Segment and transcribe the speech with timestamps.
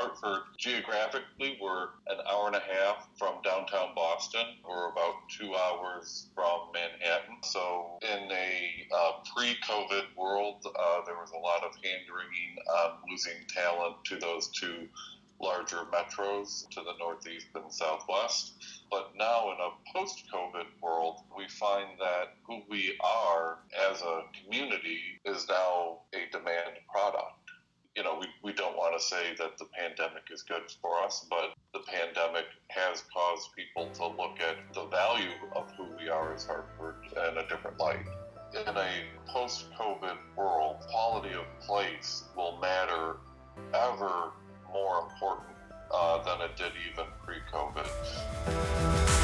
[0.00, 4.46] Hartford, geographically, we're an hour and a half from downtown Boston.
[4.66, 7.36] We're about two hours from Manhattan.
[7.42, 12.56] So, in a uh, pre COVID world, uh, there was a lot of hand wringing
[12.78, 14.88] on losing talent to those two
[15.38, 18.54] larger metros to the northeast and southwest.
[18.90, 23.58] But now, in a post COVID world, we find that who we are
[23.90, 27.34] as a community is now a demand product.
[27.96, 31.54] You know, we, we don't want say that the pandemic is good for us, but
[31.72, 36.46] the pandemic has caused people to look at the value of who we are as
[36.46, 38.06] Hartford in a different light.
[38.52, 43.16] In a post COVID world, quality of place will matter
[43.72, 44.32] ever
[44.72, 45.56] more important
[45.92, 49.19] uh, than it did even pre COVID.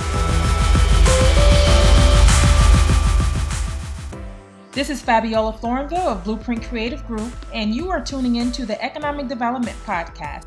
[4.76, 9.26] This is Fabiola Florenville of Blueprint Creative Group, and you are tuning into the Economic
[9.26, 10.44] Development Podcast.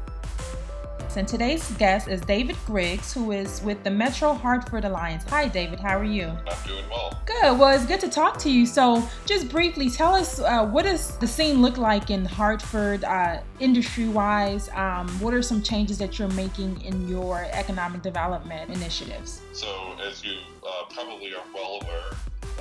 [1.18, 5.24] And today's guest is David Griggs, who is with the Metro Hartford Alliance.
[5.30, 5.80] Hi, David.
[5.80, 6.26] How are you?
[6.26, 7.20] I'm doing well.
[7.26, 7.58] Good.
[7.58, 8.68] Well, it's good to talk to you.
[8.68, 13.40] So, just briefly, tell us uh, what does the scene look like in Hartford, uh,
[13.60, 14.70] industry-wise?
[14.76, 19.42] Um, what are some changes that you're making in your economic development initiatives?
[19.54, 22.12] So, as you uh, probably are well aware,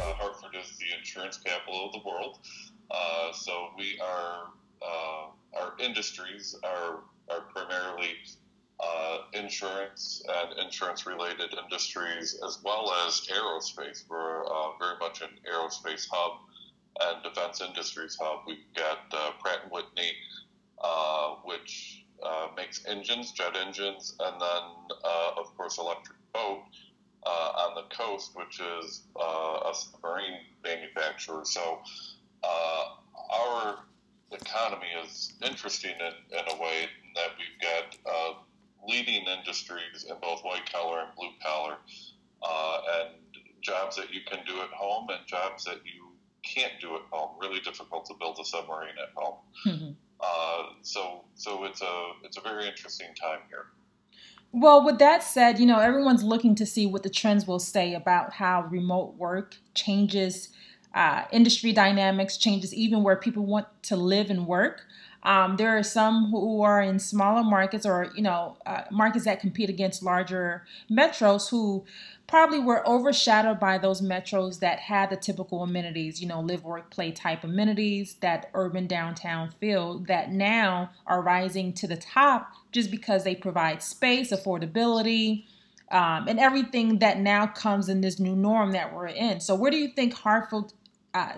[0.00, 2.38] uh, Hartford is the insurance capital of the world.
[2.90, 4.48] Uh, so, we are
[4.82, 8.10] uh, our industries are are primarily
[8.80, 14.04] uh, insurance and insurance related industries, as well as aerospace.
[14.08, 16.38] We're uh, very much an aerospace hub
[17.00, 18.40] and defense industries hub.
[18.46, 20.12] We've got uh, Pratt Whitney,
[21.44, 22.04] which
[22.56, 24.62] makes engines, jet engines, and then,
[25.36, 26.62] of course, Electric Boat
[27.28, 31.44] on the coast, which is a submarine manufacturer.
[31.44, 31.80] So,
[32.42, 33.78] our
[34.32, 38.34] economy is interesting in, in a way that we've got uh,
[38.86, 41.76] leading industries in both white collar and blue collar,
[42.42, 43.14] uh, and
[43.60, 46.12] jobs that you can do at home and jobs that you
[46.44, 47.36] can't do at home.
[47.40, 49.38] Really difficult to build a submarine at home.
[49.66, 49.90] Mm-hmm.
[50.20, 53.66] Uh, so, so it's a it's a very interesting time here.
[54.52, 57.94] Well, with that said, you know everyone's looking to see what the trends will say
[57.94, 60.48] about how remote work changes
[60.94, 64.86] uh, industry dynamics, changes even where people want to live and work.
[65.28, 69.40] Um, there are some who are in smaller markets or you know uh, markets that
[69.40, 71.84] compete against larger metros who
[72.26, 76.90] probably were overshadowed by those metros that had the typical amenities, you know, live, work,
[76.90, 82.90] play type amenities, that urban downtown feel that now are rising to the top just
[82.90, 85.44] because they provide space, affordability,
[85.90, 89.40] um, and everything that now comes in this new norm that we're in.
[89.40, 90.72] So, where do you think Hartford
[91.12, 91.34] uh,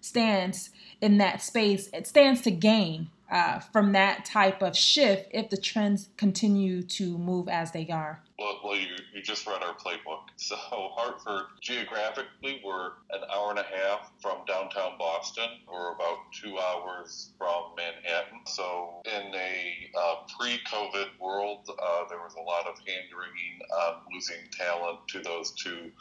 [0.00, 0.70] stands
[1.02, 1.90] in that space?
[1.92, 7.18] It stands to gain uh, from that type of shift if the trends continue to
[7.18, 8.20] move as they are?
[8.38, 10.20] Well, well you, you just read our playbook.
[10.36, 15.48] So, Hartford, geographically, we're an hour and a half from downtown Boston.
[15.70, 18.40] We're about two hours from Manhattan.
[18.46, 23.60] So, in a uh, pre COVID world, uh, there was a lot of hand wringing
[23.72, 25.92] on losing talent to those two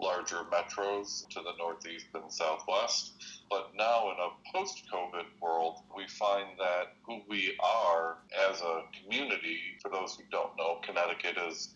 [0.00, 3.12] larger metros to the northeast and southwest.
[3.50, 8.18] But now, in a post COVID world, we find that who we are
[8.50, 11.74] as a community, for those who don't know, Connecticut is,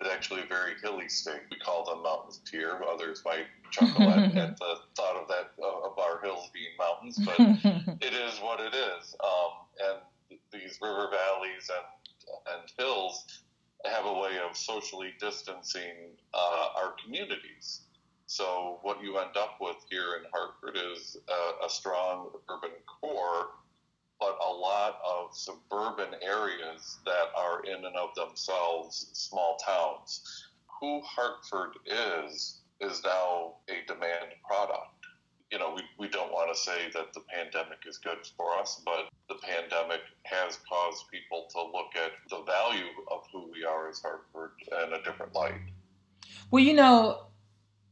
[0.00, 1.40] is actually a very hilly state.
[1.50, 2.80] We call them mountains here.
[2.92, 7.38] Others might chuckle at, at, the thought of that, of our hills being mountains, but
[8.02, 9.16] it is what it is.
[9.24, 13.43] Um, and these river valleys and, and hills
[13.84, 17.82] have a way of socially distancing uh, our communities.
[18.26, 23.48] So what you end up with here in Hartford is a, a strong urban core,
[24.18, 30.48] but a lot of suburban areas that are in and of themselves small towns.
[30.80, 34.93] Who Hartford is is now a demand product.
[35.50, 38.80] You know, we, we don't want to say that the pandemic is good for us,
[38.84, 43.88] but the pandemic has caused people to look at the value of who we are
[43.88, 45.60] as Hartford in a different light.
[46.50, 47.26] Well, you know,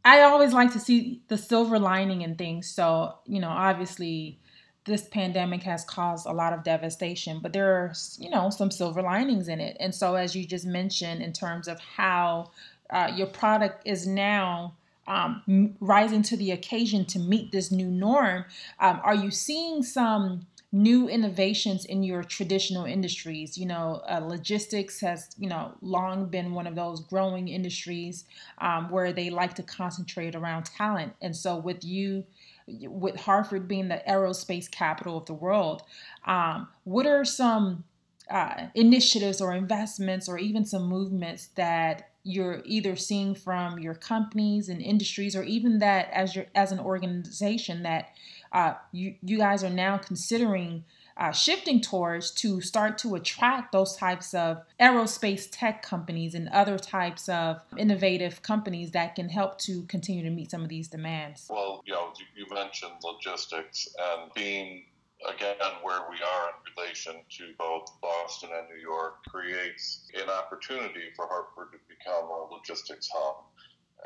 [0.04, 2.68] I always like to see the silver lining in things.
[2.68, 4.40] So, you know, obviously
[4.84, 9.00] this pandemic has caused a lot of devastation, but there are, you know, some silver
[9.00, 9.76] linings in it.
[9.78, 12.50] And so, as you just mentioned, in terms of how
[12.90, 14.74] uh, your product is now
[15.06, 18.44] um, rising to the occasion to meet this new norm,
[18.80, 23.58] um, are you seeing some new innovations in your traditional industries.
[23.58, 28.24] You know, uh, logistics has, you know, long been one of those growing industries
[28.58, 31.12] um, where they like to concentrate around talent.
[31.20, 32.24] And so, with you,
[32.66, 35.82] with Hartford being the aerospace capital of the world,
[36.26, 37.84] um, what are some
[38.30, 44.68] uh, initiatives or investments or even some movements that you're either seeing from your companies
[44.68, 48.10] and industries or even that as your as an organization that
[48.52, 50.84] uh, you you guys are now considering
[51.16, 56.78] uh, shifting towards to start to attract those types of aerospace tech companies and other
[56.78, 61.46] types of innovative companies that can help to continue to meet some of these demands?
[61.50, 64.84] Well, you know, you mentioned logistics and being
[65.28, 71.10] again, where we are in relation to both Boston and New York creates an opportunity
[71.16, 73.44] for Hartford to become a logistics hub.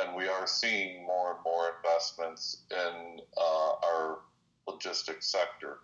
[0.01, 4.19] And we are seeing more and more investments in uh, our
[4.69, 5.79] logistics sector.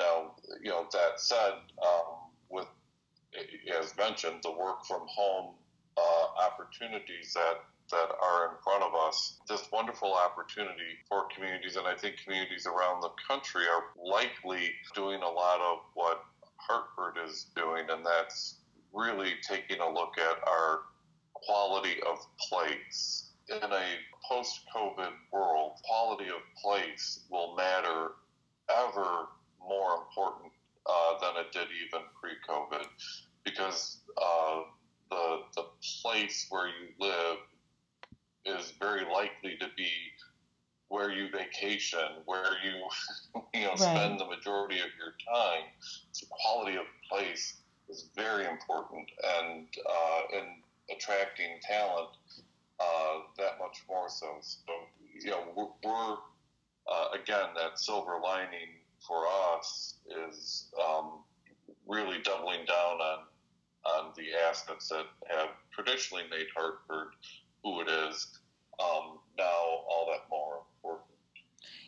[0.00, 0.32] Now,
[0.62, 2.66] you know, that said, um, with,
[3.78, 5.54] as mentioned, the work from home
[5.96, 7.60] uh, opportunities that
[7.92, 11.76] that are in front of us, this wonderful opportunity for communities.
[11.76, 16.24] And I think communities around the country are likely doing a lot of what
[16.56, 18.56] Hartford is doing, and that's
[18.92, 20.80] really taking a look at our
[21.34, 22.18] quality of
[22.48, 23.30] place.
[23.48, 23.84] In a
[24.28, 28.12] post COVID world, quality of place will matter
[28.70, 29.28] ever
[29.60, 30.52] more important
[30.86, 32.86] uh, than it did even pre COVID
[33.44, 34.60] because uh,
[35.10, 35.64] the, the
[36.02, 37.38] place where you live
[38.44, 39.90] is very likely to be
[40.88, 41.28] where you
[42.26, 43.78] where you you know right.
[43.78, 45.64] spend the majority of your time.
[46.12, 49.08] So quality of place is very important,
[49.40, 52.10] and uh, in attracting talent,
[52.80, 54.26] uh, that much more so.
[54.40, 54.72] So
[55.20, 56.16] you know we're, we're
[56.90, 59.24] uh, again that silver lining for
[59.54, 59.96] us
[60.30, 61.24] is um,
[61.86, 63.18] really doubling down on
[63.84, 67.08] on the assets that have traditionally made Hartford
[67.62, 68.38] who it is,
[68.80, 69.44] um, now
[69.88, 70.41] all that more.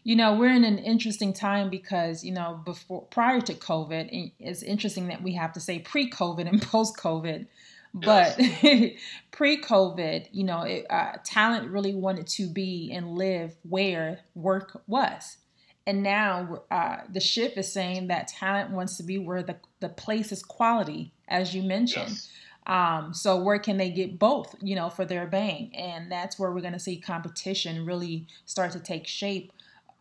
[0.04, 4.62] You know, we're in an interesting time because, you know, before prior to COVID, it's
[4.62, 7.46] interesting that we have to say pre COVID and post COVID.
[7.94, 9.00] But yes.
[9.30, 14.82] pre COVID, you know, it, uh, talent really wanted to be and live where work
[14.86, 15.38] was.
[15.86, 19.88] And now uh, the shift is saying that talent wants to be where the, the
[19.88, 22.10] place is quality, as you mentioned.
[22.10, 22.30] Yes.
[22.66, 25.74] Um, so where can they get both, you know, for their bang?
[25.74, 29.52] And that's where we're going to see competition really start to take shape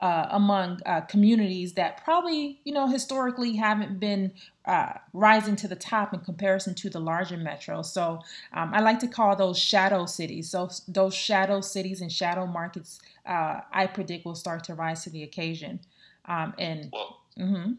[0.04, 4.34] uh, among uh, communities that probably, you know, historically haven't been
[4.66, 7.86] uh, rising to the top in comparison to the larger metros.
[7.86, 8.20] So
[8.52, 10.50] um, I like to call those shadow cities.
[10.50, 15.10] So those shadow cities and shadow markets, uh, I predict will start to rise to
[15.10, 15.80] the occasion.
[16.26, 17.72] Um, and well, mm-hmm.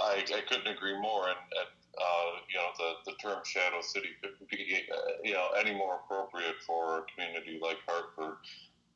[0.00, 1.28] I, I couldn't agree more.
[1.28, 5.46] And, and uh, you know, the, the term shadow city couldn't be, uh, you know,
[5.56, 8.38] any more appropriate for a community like Hartford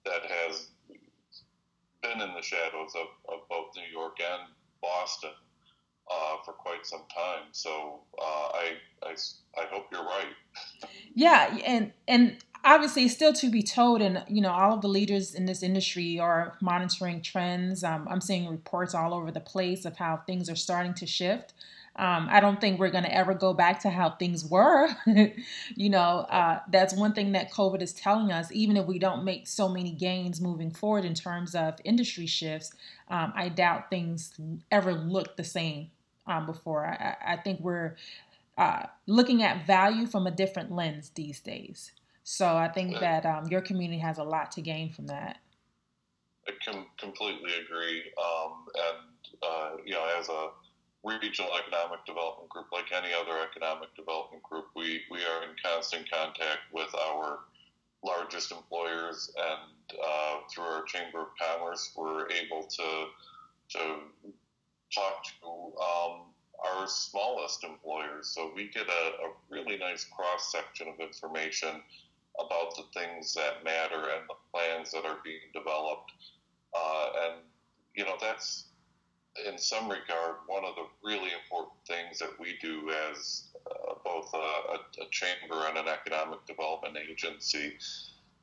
[0.05, 0.71] that has
[2.17, 5.31] been in the shadows of, of both New York and Boston
[6.11, 7.45] uh, for quite some time.
[7.53, 8.73] So uh, I,
[9.03, 9.15] I,
[9.59, 10.35] I hope you're right.
[11.15, 15.35] yeah, and and obviously still to be told and you know all of the leaders
[15.35, 19.97] in this industry are monitoring trends um, i'm seeing reports all over the place of
[19.97, 21.55] how things are starting to shift
[21.99, 24.89] um, I don't think we're going to ever go back to how things were.
[25.77, 28.53] you know, uh, that's one thing that COVID is telling us.
[28.53, 32.73] Even if we don't make so many gains moving forward in terms of industry shifts,
[33.09, 34.35] um, I doubt things
[34.71, 35.91] ever look the same
[36.27, 36.87] um, before.
[36.87, 37.97] I, I, think we're
[38.59, 41.93] uh, looking at value from a different lens these days.
[42.25, 45.39] So I think that um, your community has a lot to gain from that.
[46.47, 48.03] I com- completely agree.
[48.23, 50.49] Um, and, uh, you know, as a
[51.07, 56.11] regional economic development group, like any other economic development group, we, we are in constant
[56.11, 57.39] contact with our
[58.05, 63.07] largest employers, and uh, through our Chamber of Commerce, we're able to
[63.69, 63.79] to
[64.95, 65.49] talk to
[65.83, 66.21] um,
[66.65, 68.29] our smallest employers.
[68.29, 71.83] So we get a, a really nice cross section of information
[72.39, 76.13] about the things that matter and the plans that are being developed.
[76.75, 77.35] Uh, and
[77.95, 78.66] you know that's
[79.45, 84.33] in some regard, one of the really important things that we do as uh, both
[84.35, 87.75] a, a, chamber and an economic development agency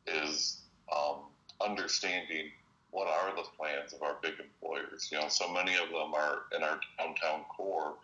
[0.07, 0.61] is
[0.95, 1.21] um,
[1.61, 2.49] understanding
[2.91, 5.09] what are the plans of our big employers.
[5.11, 7.95] You know, so many of them are in our downtown core,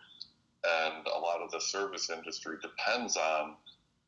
[0.64, 3.54] and a lot of the service industry depends on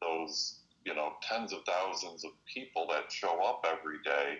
[0.00, 4.38] those, you know, tens of thousands of people that show up every day.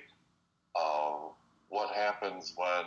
[0.75, 1.28] Uh,
[1.68, 2.84] what happens when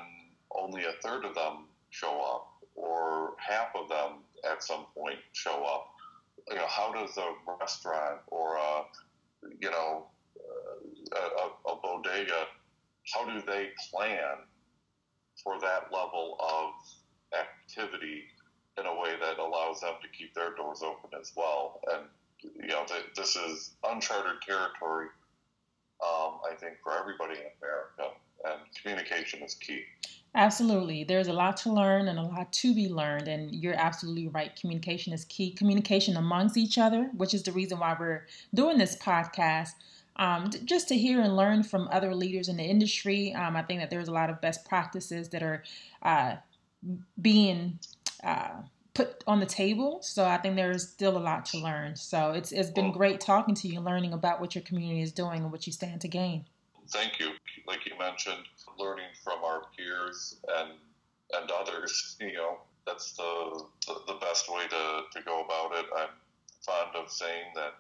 [0.60, 5.64] only a third of them show up, or half of them at some point show
[5.64, 5.88] up.
[6.50, 8.84] You know, how does a restaurant or a,
[9.60, 10.06] you know,
[11.14, 12.46] a, a bodega,
[13.14, 14.38] how do they plan
[15.44, 16.72] for that level of
[17.38, 18.24] activity
[18.78, 21.80] in a way that allows them to keep their doors open as well.
[21.94, 22.06] And
[22.62, 25.08] you know, th- this is uncharted territory.
[26.04, 29.84] Um, I think for everybody in America, and communication is key.
[30.36, 31.06] Absolutely.
[31.06, 33.30] There's a lot to learn and a lot to be learned.
[33.30, 34.54] And you're absolutely right.
[34.56, 35.52] Communication is key.
[35.52, 39.72] Communication amongst each other, which is the reason why we're doing this podcast.
[40.18, 43.34] Um, just to hear and learn from other leaders in the industry.
[43.34, 45.64] Um, I think that there's a lot of best practices that are
[46.02, 46.36] uh,
[47.22, 47.80] being
[48.24, 48.62] uh,
[48.94, 50.00] put on the table.
[50.02, 51.96] So I think there's still a lot to learn.
[51.96, 55.44] So it's it's been great talking to you, learning about what your community is doing
[55.44, 56.46] and what you stand to gain.
[56.90, 57.32] Thank you.
[57.68, 58.44] Like you mentioned,
[58.78, 60.72] learning from our peers and
[61.34, 62.16] and others.
[62.20, 65.86] You know, that's the the, the best way to, to go about it.
[65.98, 66.10] I'm
[66.66, 67.74] fond of saying that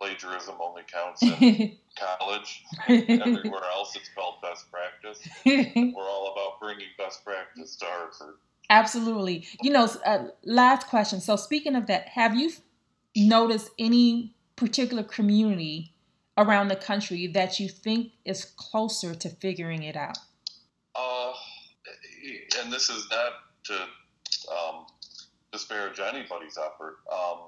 [0.00, 1.76] plagiarism only counts in
[2.18, 2.62] college.
[2.88, 5.26] Everywhere else, it's called best practice.
[5.46, 8.34] We're all about bringing best practice to Hartford.
[8.68, 9.46] Absolutely.
[9.62, 11.20] You know, uh, last question.
[11.20, 12.50] So, speaking of that, have you
[13.16, 15.94] noticed any particular community
[16.38, 20.18] around the country that you think is closer to figuring it out?
[20.94, 21.32] Uh,
[22.60, 23.32] and this is not
[23.64, 23.74] to
[24.52, 24.86] um,
[25.52, 26.98] disparage anybody's effort.
[27.12, 27.38] Um,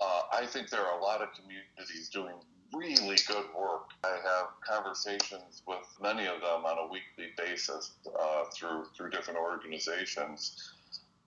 [0.00, 2.34] uh, I think there are a lot of communities doing
[2.74, 3.90] really good work.
[4.04, 9.38] I have conversations with many of them on a weekly basis uh, through through different
[9.38, 10.72] organizations,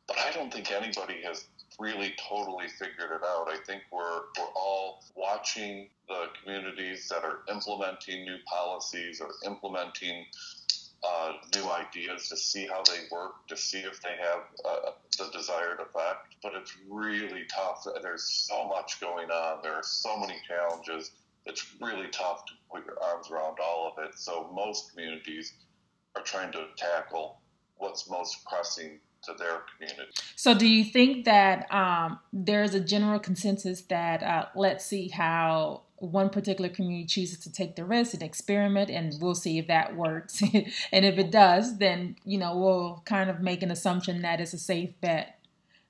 [0.08, 1.46] but I don't think anybody has
[1.79, 3.47] really totally figured it out.
[3.49, 10.25] I think we're we're all watching the communities that are implementing new policies or implementing
[11.03, 15.29] uh, new ideas to see how they work, to see if they have uh, the
[15.38, 16.35] desired effect.
[16.41, 17.85] But it's really tough.
[18.01, 19.61] There's so much going on.
[19.63, 21.11] There are so many challenges.
[21.45, 24.17] It's really tough to put your arms around all of it.
[24.17, 25.53] So most communities
[26.15, 27.39] are trying to tackle
[27.77, 30.11] what's most pressing to their community.
[30.35, 35.81] So, do you think that um, there's a general consensus that uh, let's see how
[35.97, 39.95] one particular community chooses to take the risk and experiment, and we'll see if that
[39.95, 40.41] works.
[40.91, 44.53] and if it does, then you know we'll kind of make an assumption that it's
[44.53, 45.39] a safe bet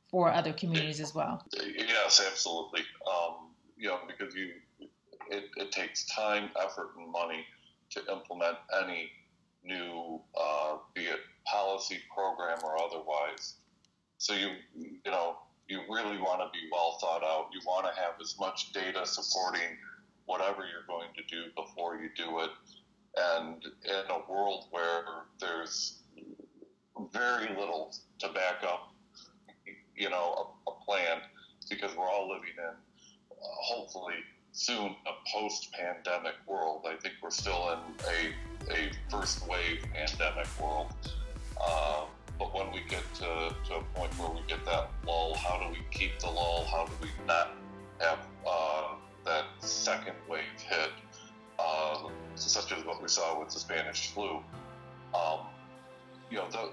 [0.10, 1.46] for other communities as well.
[1.54, 2.82] Yes, absolutely.
[3.08, 4.54] Um, you know, because you
[5.30, 7.46] it, it takes time, effort, and money
[7.92, 9.12] to implement any
[9.64, 13.56] new, uh, be it policy, program, or otherwise.
[14.18, 15.38] So you you know
[15.68, 17.50] you really want to be well thought out.
[17.54, 19.78] You want to have as much data supporting
[20.26, 22.50] whatever you're going to do before you do it.
[23.18, 25.04] And in a world where
[25.40, 26.00] there's
[27.12, 28.94] very little to back up,
[29.96, 31.18] you know, a, a plan,
[31.70, 34.16] because we're all living in, uh, hopefully
[34.52, 36.86] soon, a post-pandemic world.
[36.88, 40.92] I think we're still in a, a first wave pandemic world.
[41.62, 42.06] Uh,
[42.38, 45.70] but when we get to, to a point where we get that lull, how do
[45.72, 46.66] we keep the lull?
[46.66, 47.52] How do we not
[48.00, 48.96] have uh,
[49.26, 50.92] that second wave hit,
[51.60, 54.40] uh, such as what we saw with the Spanish flu?
[55.14, 55.40] Um,
[56.32, 56.70] you know, the,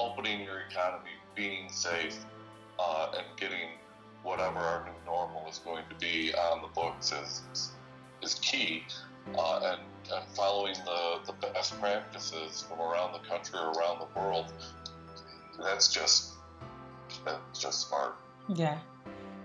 [0.00, 2.24] opening your economy, being safe,
[2.78, 3.70] uh, and getting
[4.22, 7.72] whatever our new normal is going to be on the books is
[8.22, 8.84] is key.
[9.36, 9.80] Uh, and,
[10.12, 14.52] and following the, the best practices from around the country, or around the world,
[15.60, 16.34] that's just
[17.24, 18.16] that's just smart.
[18.54, 18.78] Yeah.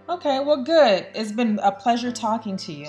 [0.09, 1.07] Okay, well, good.
[1.15, 2.87] It's been a pleasure talking to you.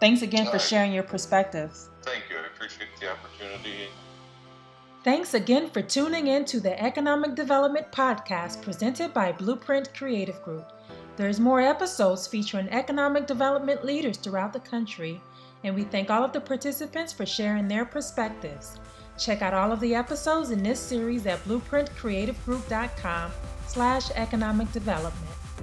[0.00, 0.60] Thanks again All for right.
[0.60, 1.90] sharing your perspectives.
[2.02, 2.36] Thank you.
[2.36, 3.88] I appreciate the opportunity.
[5.04, 10.72] Thanks again for tuning in to the Economic Development Podcast presented by Blueprint Creative Group.
[11.16, 15.20] There's more episodes featuring economic development leaders throughout the country,
[15.64, 18.78] and we thank all of the participants for sharing their perspectives.
[19.18, 23.30] Check out all of the episodes in this series at blueprintcreativegroup.com
[23.66, 25.41] slash economic development.